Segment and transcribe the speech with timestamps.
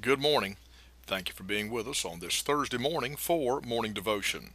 [0.00, 0.58] Good morning.
[1.06, 4.50] Thank you for being with us on this Thursday morning for Morning Devotion.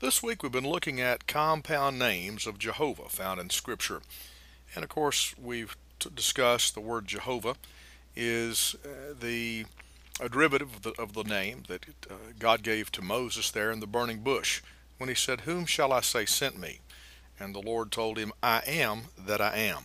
[0.00, 4.00] This week we've been looking at compound names of Jehovah found in Scripture.
[4.74, 5.76] And of course, we've
[6.14, 7.56] discussed the word Jehovah
[8.16, 9.66] is uh, the
[10.20, 13.80] a derivative of the, of the name that uh, God gave to Moses there in
[13.80, 14.62] the burning bush
[14.98, 16.80] when he said, Whom shall I say sent me?
[17.38, 19.82] And the Lord told him, I am that I am.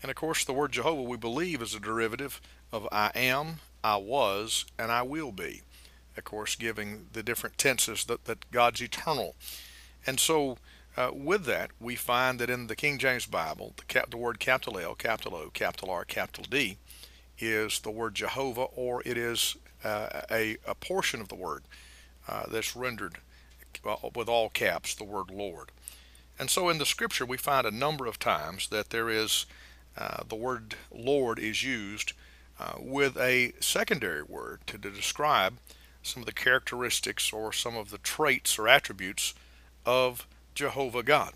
[0.00, 2.40] And of course, the word Jehovah we believe is a derivative
[2.72, 5.62] of I am, I was, and I will be.
[6.16, 9.36] Of course, giving the different tenses that, that God's eternal.
[10.04, 10.58] And so,
[10.96, 14.40] uh, with that, we find that in the King James Bible, the, cap, the word
[14.40, 16.78] capital L, capital O, capital R, capital D
[17.38, 21.62] is the word Jehovah, or it is uh, a, a portion of the word
[22.26, 23.18] uh, that's rendered
[23.84, 25.70] uh, with all caps the word Lord.
[26.40, 29.46] And so in the scripture, we find a number of times that there is
[29.96, 32.14] uh, the word Lord is used
[32.58, 35.58] uh, with a secondary word to, describe
[36.02, 39.34] some of the characteristics or some of the traits or attributes
[39.84, 41.34] of Jehovah God.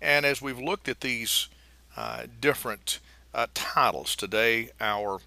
[0.00, 1.48] And as we've looked at these
[1.96, 3.00] uh, different
[3.34, 5.20] uh, titles today, our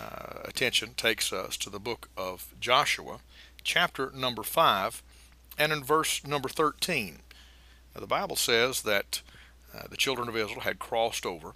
[0.00, 3.18] uh, attention takes us to the book of Joshua,
[3.62, 5.02] chapter number 5,
[5.58, 7.18] and in verse number 13.
[7.94, 9.22] Now, the Bible says that
[9.74, 11.52] uh, the children of Israel had crossed over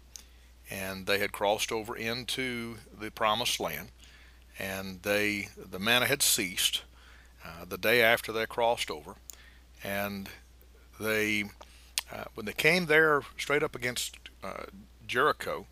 [0.71, 3.89] and they had crossed over into the promised land
[4.59, 6.83] and they the manna had ceased
[7.45, 9.15] uh, the day after they crossed over
[9.83, 10.29] and
[10.99, 11.45] they
[12.13, 14.65] uh, when they came there straight up against uh,
[15.07, 15.67] Jericho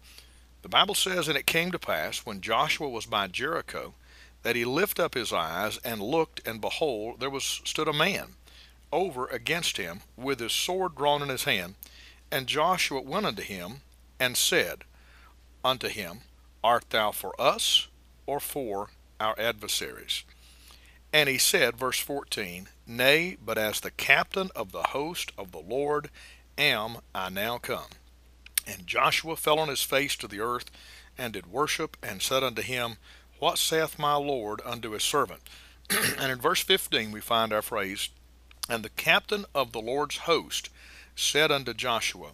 [0.63, 3.95] the Bible says and it came to pass when Joshua was by Jericho
[4.43, 8.35] that he lifted up his eyes and looked and behold there was stood a man
[8.93, 11.75] over against him with his sword drawn in his hand.
[12.31, 13.81] And Joshua went unto him
[14.19, 14.85] and said
[15.65, 16.21] unto him,
[16.63, 17.89] Art thou for us
[18.27, 20.25] or for our adversaries?
[21.13, 25.61] And he said, verse 14, Nay, but as the captain of the host of the
[25.61, 26.11] Lord
[26.59, 27.91] am I now come.
[28.67, 30.71] And Joshua fell on his face to the earth,
[31.17, 32.97] and did worship, and said unto him,
[33.39, 35.41] What saith my Lord unto his servant?
[36.19, 38.11] and in verse 15 we find our phrase,
[38.69, 40.69] And the captain of the Lord's host
[41.17, 42.33] said unto Joshua,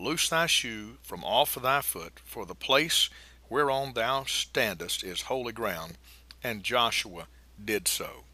[0.00, 3.10] Loose thy shoe from off of thy foot, for the place
[3.50, 5.98] whereon thou standest is holy ground.
[6.42, 7.26] And Joshua
[7.62, 8.24] did so.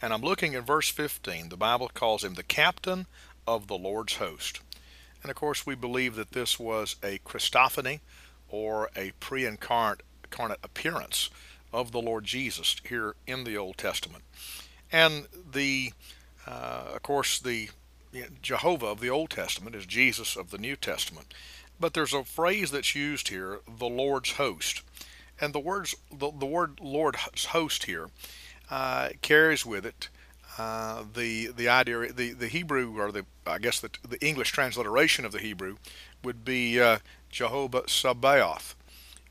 [0.00, 1.48] And I'm looking at verse 15.
[1.48, 3.06] The Bible calls him the captain
[3.48, 4.60] of the Lord's host.
[5.22, 7.98] And of course, we believe that this was a Christophany
[8.48, 10.02] or a pre incarnate
[10.62, 11.30] appearance
[11.72, 14.22] of the Lord Jesus here in the Old Testament.
[14.92, 15.92] And the,
[16.46, 17.70] uh, of course, the
[18.42, 21.34] Jehovah of the Old Testament is Jesus of the New Testament.
[21.80, 24.82] But there's a phrase that's used here, the Lord's host.
[25.40, 28.08] And the words the, the word Lord's host here
[28.70, 30.08] uh, carries with it
[30.58, 35.24] uh, the the idea the, the Hebrew or the I guess the, the English transliteration
[35.24, 35.76] of the Hebrew
[36.24, 36.98] would be uh,
[37.30, 38.74] Jehovah Sabaoth,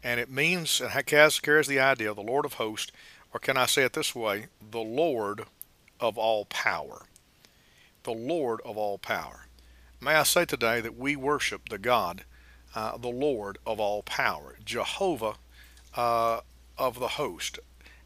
[0.01, 2.93] and it means and has, carries the idea of the Lord of hosts,
[3.33, 5.43] or can I say it this way, the Lord
[5.99, 7.03] of all power
[8.07, 9.47] the Lord of all power.
[9.99, 12.23] May I say today that we worship the God,
[12.73, 15.33] uh, the Lord of all power, Jehovah
[15.93, 16.39] uh,
[16.77, 17.59] of the host,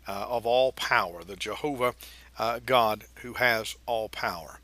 [0.07, 1.93] uh, of all power, the Jehovah
[2.39, 4.59] uh, God who has all power.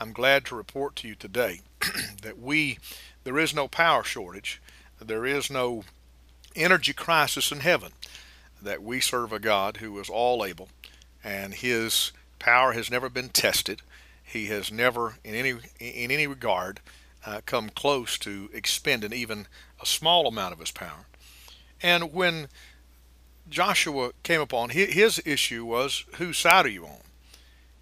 [0.00, 1.60] I'm glad to report to you today
[2.22, 2.78] that we,
[3.24, 4.58] there is no power shortage,
[4.98, 5.84] there is no
[6.56, 7.92] energy crisis in heaven,
[8.62, 10.70] that we serve a God who is all able,
[11.22, 13.82] and his power has never been tested
[14.28, 15.50] he has never, in any
[15.80, 16.80] in any regard,
[17.24, 19.46] uh, come close to expending even
[19.80, 21.06] a small amount of his power.
[21.82, 22.48] And when
[23.48, 27.00] Joshua came upon his issue was whose side are you on?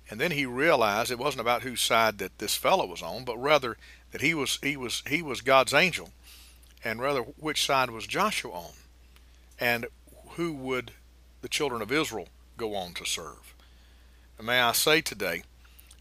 [0.08, 3.36] And then he realized it wasn't about whose side that this fellow was on, but
[3.38, 3.76] rather
[4.12, 6.10] that he was he was he was God's angel,
[6.84, 8.72] and rather which side was Joshua on,
[9.58, 9.86] and
[10.30, 10.92] who would
[11.40, 13.54] the children of Israel go on to serve?
[14.38, 15.42] And may I say today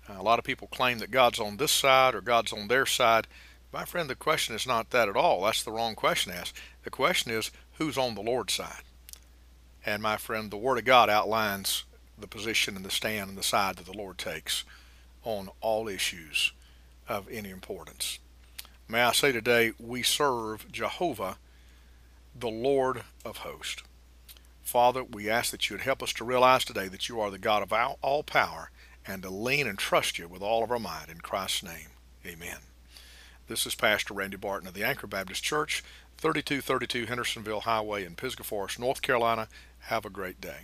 [0.10, 3.28] a lot of people claim that God's on this side or God's on their side.
[3.74, 5.44] My friend, the question is not that at all.
[5.44, 6.56] That's the wrong question to ask.
[6.84, 8.84] The question is who's on the Lord's side?
[9.86, 11.84] And my friend, the Word of God outlines
[12.18, 14.64] the position and the stand and the side that the Lord takes
[15.24, 16.52] on all issues
[17.10, 18.20] of any importance.
[18.88, 21.38] May I say today, we serve Jehovah,
[22.34, 23.84] the Lord of hosts.
[24.62, 27.38] Father, we ask that you would help us to realize today that you are the
[27.38, 28.72] God of all power
[29.08, 31.10] and to lean and trust you with all of our might.
[31.10, 31.90] In Christ's name,
[32.26, 32.58] amen.
[33.48, 35.84] This is Pastor Randy Barton of the Anchor Baptist Church,
[36.18, 39.48] 3232 Hendersonville Highway in Pisgah Forest, North Carolina.
[39.82, 40.62] Have a great day.